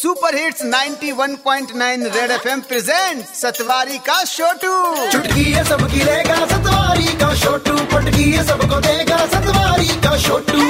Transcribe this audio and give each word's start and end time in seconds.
Super 0.00 0.34
hits 0.34 0.64
91.9 0.64 2.16
red 2.16 2.30
FM 2.30 2.60
present 2.60 3.24
Satwari 3.24 3.98
का 3.98 4.24
छोटू 4.24 4.96
चुटकी 5.12 5.42
है 5.42 5.64
सबकी 5.64 6.04
रहेगा 6.04 6.46
सतवारी 6.46 7.04
का 7.04 7.34
छोटू 7.34 7.78
पटकी 7.92 8.22
है 8.22 8.46
सबको 8.46 8.80
देगा 8.80 9.26
सतवारी 9.26 9.86
का 9.86 10.18
छोटू 10.18 10.60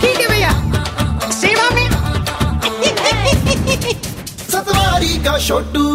ठीक 0.00 0.20
है 0.20 0.28
भैया। 0.28 0.50
सेवा 1.30 1.70
में। 1.70 1.90
सतवारी 4.50 5.24
का 5.24 5.38
छोटू 5.38 5.88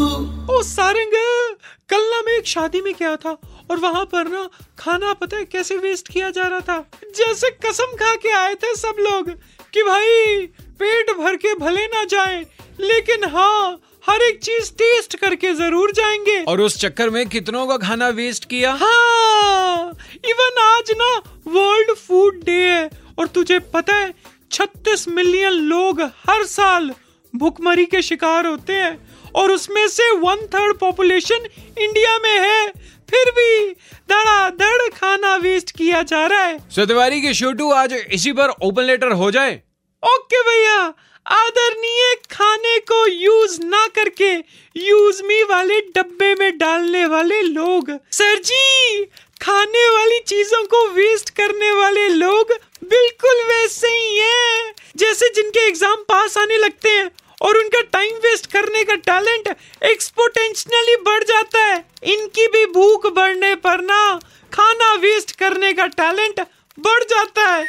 ओ 0.55 0.63
सारंग 0.63 1.11
कल 1.89 2.09
ना 2.11 2.21
मैं 2.21 2.37
एक 2.37 2.47
शादी 2.47 2.81
में 2.81 2.93
गया 2.99 3.15
था 3.15 3.37
और 3.71 3.77
वहाँ 3.77 4.05
पर 4.05 4.27
ना 4.27 4.49
खाना 4.79 5.13
पता 5.13 5.37
है 5.37 5.45
कैसे 5.45 5.77
वेस्ट 5.77 6.07
किया 6.07 6.29
जा 6.29 6.43
रहा 6.43 6.59
था? 6.59 6.85
जैसे 7.17 7.59
कसम 7.65 7.83
खा 7.83 8.15
के 8.15 8.31
आए 8.31 8.55
थे 8.55 8.75
सब 8.75 8.95
लोग 8.99 9.29
कि 9.73 9.83
भाई 9.83 10.47
पेट 10.79 11.11
भर 11.17 11.35
के 11.35 11.53
भले 11.55 11.85
ना 11.87 12.03
जाए 12.05 12.39
लेकिन 12.81 13.23
हाँ 13.29 13.79
हर 14.09 14.21
एक 14.21 14.39
चीज़ 14.43 14.71
टेस्ट 14.73 15.15
करके 15.15 15.53
ज़रूर 15.53 15.91
जाएँगे। 15.91 16.39
और 16.43 16.61
उस 16.61 16.77
चक्कर 16.81 17.09
में 17.09 17.25
कितनों 17.29 17.65
का 17.67 17.77
खाना 17.77 18.07
वेस्ट 18.09 18.45
किया? 18.45 18.71
हाँ 18.73 19.91
इवन 20.25 20.61
आज 20.61 20.91
ना 20.97 21.15
वर्ल्ड 21.47 21.93
फ़ूड 21.97 22.43
डे 22.45 22.51
है 22.51 22.89
और 23.19 23.27
तुझे 23.27 23.59
पता 23.73 23.95
है 23.95 24.13
36 24.51 25.07
मिलियन 25.09 25.53
लोग 25.69 26.01
हर 26.29 26.43
साल 26.45 26.91
भुखमरी 27.33 27.85
के 27.85 28.01
शिकार 28.01 28.45
होते 28.45 28.73
हैं 28.73 28.97
और 29.35 29.51
उसमें 29.51 29.87
से 29.87 30.09
वन 30.17 30.45
थर्ड 30.53 30.77
पॉपुलेशन 30.79 31.47
इंडिया 31.77 32.17
में 32.17 32.37
है। 32.39 32.67
फिर 33.09 33.31
भी 33.31 33.71
धड़ाधड़ 34.11 34.89
खाना 34.93 35.35
वेस्ट 35.37 35.71
किया 35.71 36.01
जा 36.03 36.25
रहा 36.27 36.43
है। 36.43 36.57
सतवारी 36.71 37.21
के 37.21 37.33
शोटू 37.33 37.71
आज 37.71 37.93
इसी 37.93 38.31
पर 38.31 38.49
ओपन 38.61 38.83
लेटर 38.83 39.11
हो 39.11 39.31
जाए। 39.31 39.61
ओके 40.03 40.41
भैया, 40.41 40.77
आदरणीय 41.25 42.13
खाने 42.31 42.77
को 42.81 43.05
यूज़ 43.07 43.59
ना 43.63 43.85
करके 43.95 44.31
यूज़ 44.75 45.21
मी 45.23 45.41
वाले 45.43 45.79
डब्बे 45.95 46.33
में 46.35 46.57
डालने 46.57 47.05
वाले 47.05 47.41
लोग। 47.41 47.91
सर 48.11 48.39
जी, 48.41 49.03
खाने 49.41 49.87
वाली 49.89 50.19
चीज़ों 50.27 50.63
को 50.65 50.85
वेस्ट 50.93 51.29
करने 51.37 51.71
वाले 51.73 52.07
लोग 52.09 52.51
बिल्कुल 52.85 53.41
वैसे 53.47 53.87
ही 53.87 54.17
हैं, 54.17 54.73
जैसे 54.97 55.29
जिनके 55.35 55.67
एग्ज़ाम 55.67 56.03
पास 56.09 56.37
आने 56.37 56.57
लगते 56.57 56.89
हैं 56.89 57.09
और 57.41 57.57
उनका 57.57 57.81
टाइम 57.93 58.15
वेस्ट 58.23 58.51
करने 58.51 58.83
का 58.83 58.95
टैलेंट 59.07 59.55
एक्सपोटेंशियली 59.85 60.95
बढ़ 61.03 61.23
जाता 61.23 61.65
है। 61.65 61.83
इनकी 62.05 62.47
भी 62.47 62.65
भूख 62.73 63.07
बढ़ने 63.13 63.53
पर 63.57 63.81
ना 63.83 64.19
खाना 64.51 64.93
वेस्ट 65.01 65.35
करने 65.39 65.73
का 65.73 65.87
टैलेंट 65.97 66.39
बढ़ 66.77 67.03
जाता 67.05 67.49
है। 67.49 67.65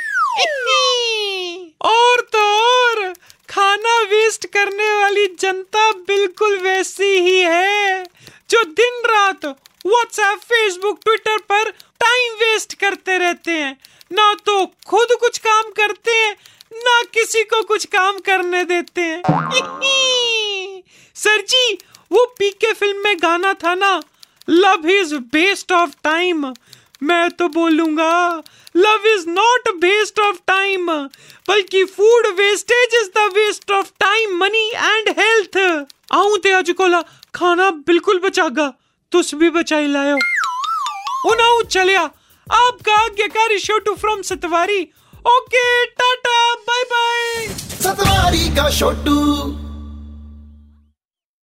खाना 3.91 4.03
वेस्ट 4.11 4.47
करने 4.47 4.93
वाली 4.95 5.27
जनता 5.41 5.91
बिल्कुल 6.09 6.57
वैसी 6.59 7.19
ही 7.21 7.39
है, 7.41 8.05
जो 8.51 8.63
दिन 8.65 9.03
रात 9.07 9.45
व्हाट्सएप 9.87 10.39
फेसबुक 10.43 10.99
ट्विटर 11.05 11.39
पर 11.51 11.71
टाइम 12.01 12.35
वेस्ट 12.43 12.75
करते 12.81 13.17
रहते 13.19 13.51
हैं। 13.53 13.77
ना 14.11 14.33
तो 14.47 14.65
खुद 14.87 15.17
कुछ 15.21 15.39
काम 15.39 15.71
करते 15.77 16.13
हैं, 16.13 16.33
ना 16.75 17.03
किसी 17.15 17.43
को 17.45 17.63
कुछ 17.65 17.85
काम 17.87 18.19
करने 18.27 18.65
देते 18.65 19.01
हैं। 19.03 19.23
सर 21.17 21.41
जी, 21.43 21.79
वो 22.11 22.25
पीके 22.39 22.73
फ़िल्म 22.73 23.05
में 23.05 23.17
गाना 23.23 23.53
था 23.65 23.75
ना 23.75 24.01
love 24.49 24.89
is 24.91 25.15
best 25.35 25.73
of 25.73 25.91
time 26.05 26.53
मैं 27.03 27.29
तो 27.31 27.49
बोलूँगा 27.49 28.43
love 28.77 29.07
is 29.09 29.29
not 29.29 29.69
waste 29.85 30.19
of 30.21 30.37
time 30.47 30.87
बल्कि 31.49 31.85
food 31.87 32.27
wastage 32.37 32.95
is 32.95 33.09
the 33.17 33.31
waste 33.35 33.71
of 33.71 33.91
time 34.01 34.37
money 34.39 34.67
and 34.69 35.09
health 35.19 35.57
आऊँ 36.21 36.39
ते 36.39 36.51
अज 36.53 36.71
कोला, 36.79 37.01
खाना 37.35 37.71
बिल्कुल 37.87 38.19
बचागा, 38.21 38.67
तुस 39.13 39.35
भी 39.35 39.51
बचाई 39.51 39.87
लायो। 39.89 40.17
उनाऊ 41.31 41.63
चलिया 41.71 42.03
आपका 42.47 42.95
आज्ञाकारी 42.97 43.59
Chhotu 43.61 43.95
from 43.95 44.23
Satwari. 44.25 44.81
Okay 45.29 45.65
tata 45.87 46.39
bye 46.69 46.85
bye 46.93 47.49
Satwari 47.49 48.49
का 48.57 48.69
छोटू 48.71 49.17